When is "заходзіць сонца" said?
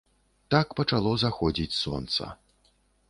1.25-2.33